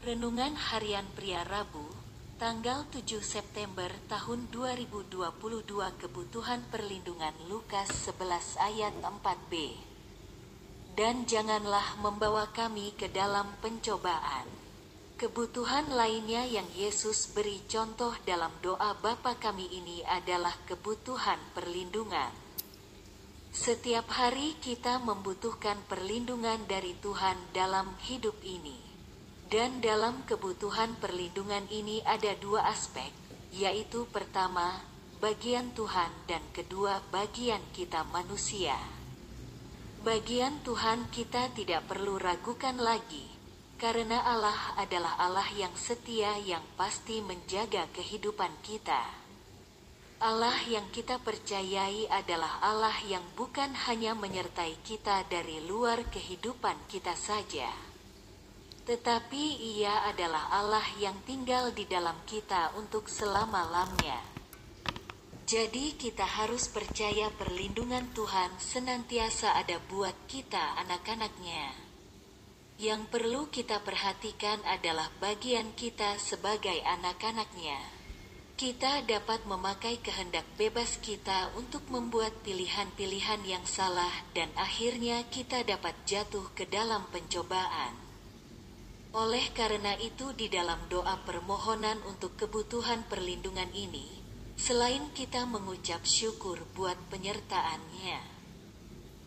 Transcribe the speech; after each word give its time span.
Renungan 0.00 0.56
Harian 0.56 1.04
Pria 1.12 1.44
Rabu, 1.44 1.84
tanggal 2.40 2.88
7 2.88 3.20
September 3.20 3.92
tahun 4.08 4.48
2022 4.48 5.12
Kebutuhan 5.76 6.64
Perlindungan 6.72 7.36
Lukas 7.52 8.08
11 8.08 8.56
ayat 8.64 8.96
4b. 8.96 9.76
Dan 10.96 11.28
janganlah 11.28 12.00
membawa 12.00 12.48
kami 12.48 12.96
ke 12.96 13.12
dalam 13.12 13.52
pencobaan. 13.60 14.48
Kebutuhan 15.20 15.92
lainnya 15.92 16.48
yang 16.48 16.72
Yesus 16.72 17.36
beri 17.36 17.60
contoh 17.68 18.16
dalam 18.24 18.56
doa 18.64 18.96
Bapa 18.96 19.36
kami 19.36 19.68
ini 19.68 20.00
adalah 20.08 20.56
kebutuhan 20.64 21.36
perlindungan. 21.52 22.32
Setiap 23.52 24.08
hari 24.16 24.56
kita 24.64 24.96
membutuhkan 25.04 25.76
perlindungan 25.92 26.64
dari 26.64 26.96
Tuhan 27.04 27.52
dalam 27.52 28.00
hidup 28.08 28.40
ini. 28.40 28.89
Dan 29.50 29.82
dalam 29.82 30.22
kebutuhan 30.30 30.94
perlindungan 31.02 31.66
ini 31.74 31.98
ada 32.06 32.38
dua 32.38 32.70
aspek, 32.70 33.10
yaitu 33.50 34.06
pertama, 34.14 34.78
bagian 35.18 35.74
Tuhan 35.74 36.06
dan 36.30 36.38
kedua, 36.54 37.02
bagian 37.10 37.58
kita 37.74 38.06
manusia. 38.14 38.78
Bagian 40.06 40.62
Tuhan 40.62 41.10
kita 41.10 41.50
tidak 41.58 41.82
perlu 41.90 42.14
ragukan 42.22 42.78
lagi, 42.78 43.26
karena 43.74 44.22
Allah 44.22 44.78
adalah 44.78 45.18
Allah 45.18 45.50
yang 45.58 45.74
setia 45.74 46.38
yang 46.46 46.62
pasti 46.78 47.18
menjaga 47.18 47.90
kehidupan 47.90 48.54
kita. 48.62 49.02
Allah 50.22 50.62
yang 50.70 50.86
kita 50.94 51.18
percayai 51.18 52.06
adalah 52.06 52.62
Allah 52.62 52.94
yang 53.02 53.26
bukan 53.34 53.74
hanya 53.90 54.14
menyertai 54.14 54.78
kita 54.86 55.26
dari 55.26 55.58
luar 55.66 56.06
kehidupan 56.06 56.86
kita 56.86 57.18
saja 57.18 57.90
tetapi 58.90 59.78
Ia 59.78 60.10
adalah 60.10 60.50
Allah 60.50 60.82
yang 60.98 61.14
tinggal 61.22 61.70
di 61.70 61.86
dalam 61.86 62.18
kita 62.26 62.74
untuk 62.74 63.06
selama-lamanya. 63.06 64.18
Jadi, 65.46 65.94
kita 65.94 66.26
harus 66.26 66.66
percaya 66.66 67.30
perlindungan 67.38 68.10
Tuhan 68.10 68.50
senantiasa 68.58 69.54
ada 69.62 69.78
buat 69.86 70.26
kita, 70.26 70.74
anak-anaknya. 70.82 71.70
Yang 72.82 73.06
perlu 73.14 73.46
kita 73.46 73.78
perhatikan 73.86 74.58
adalah 74.66 75.06
bagian 75.22 75.70
kita 75.78 76.18
sebagai 76.18 76.82
anak-anaknya. 76.82 77.78
Kita 78.58 79.06
dapat 79.06 79.46
memakai 79.46 80.02
kehendak 80.02 80.50
bebas 80.58 80.98
kita 80.98 81.54
untuk 81.54 81.86
membuat 81.94 82.34
pilihan-pilihan 82.42 83.46
yang 83.46 83.62
salah, 83.70 84.26
dan 84.34 84.50
akhirnya 84.58 85.22
kita 85.30 85.62
dapat 85.62 85.94
jatuh 86.10 86.50
ke 86.58 86.66
dalam 86.66 87.06
pencobaan. 87.14 88.09
Oleh 89.10 89.50
karena 89.50 89.98
itu, 89.98 90.30
di 90.38 90.46
dalam 90.46 90.78
doa 90.86 91.18
permohonan 91.26 91.98
untuk 92.06 92.38
kebutuhan 92.38 93.02
perlindungan 93.10 93.66
ini, 93.74 94.06
selain 94.54 95.10
kita 95.10 95.50
mengucap 95.50 96.06
syukur 96.06 96.62
buat 96.78 96.94
penyertaannya, 97.10 98.40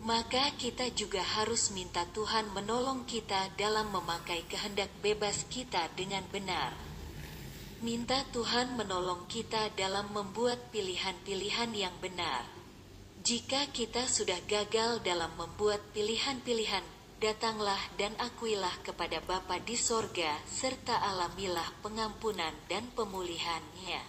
maka 0.00 0.48
kita 0.56 0.88
juga 0.96 1.20
harus 1.20 1.74
minta 1.76 2.08
Tuhan 2.16 2.56
menolong 2.56 3.04
kita 3.04 3.52
dalam 3.60 3.92
memakai 3.92 4.48
kehendak 4.48 4.88
bebas 5.04 5.44
kita 5.52 5.92
dengan 5.92 6.24
benar. 6.32 6.72
Minta 7.84 8.24
Tuhan 8.32 8.80
menolong 8.80 9.28
kita 9.28 9.76
dalam 9.76 10.08
membuat 10.08 10.72
pilihan-pilihan 10.72 11.76
yang 11.76 11.92
benar. 12.00 12.48
Jika 13.20 13.68
kita 13.76 14.08
sudah 14.08 14.40
gagal 14.48 15.04
dalam 15.04 15.36
membuat 15.36 15.84
pilihan-pilihan 15.92 16.86
datanglah 17.16 17.80
dan 17.96 18.12
akuilah 18.20 18.72
kepada 18.84 19.24
Bapa 19.24 19.56
di 19.64 19.74
sorga, 19.76 20.36
serta 20.44 21.00
alamilah 21.00 21.72
pengampunan 21.80 22.52
dan 22.68 22.84
pemulihannya. 22.92 24.02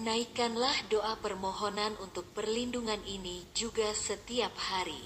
Naikkanlah 0.00 0.88
doa 0.88 1.20
permohonan 1.20 1.92
untuk 2.00 2.24
perlindungan 2.32 3.04
ini 3.04 3.44
juga 3.52 3.92
setiap 3.92 4.56
hari. 4.56 5.04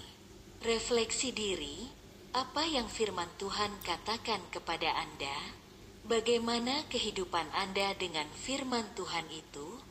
Refleksi 0.62 1.34
diri, 1.34 1.90
apa 2.30 2.62
yang 2.62 2.86
firman 2.86 3.26
Tuhan 3.34 3.82
katakan 3.82 4.46
kepada 4.54 4.94
Anda? 4.94 5.34
Bagaimana 6.06 6.86
kehidupan 6.86 7.50
Anda 7.50 7.98
dengan 7.98 8.30
firman 8.30 8.86
Tuhan 8.94 9.26
itu? 9.34 9.82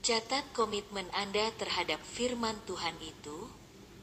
Catat 0.00 0.48
komitmen 0.56 1.04
Anda 1.12 1.52
terhadap 1.60 2.00
firman 2.00 2.56
Tuhan 2.64 2.96
itu. 3.04 3.52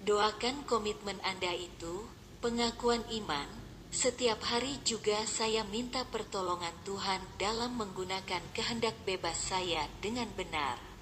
Doakan 0.05 0.69
komitmen 0.69 1.17
Anda 1.25 1.57
itu 1.57 2.05
pengakuan 2.45 3.01
iman, 3.09 3.49
setiap 3.89 4.37
hari 4.45 4.77
juga 4.85 5.17
saya 5.25 5.65
minta 5.65 6.05
pertolongan 6.05 6.77
Tuhan 6.85 7.17
dalam 7.41 7.73
menggunakan 7.73 8.53
kehendak 8.53 8.93
bebas 9.01 9.49
saya 9.49 9.89
dengan 9.97 10.29
benar. 10.37 10.85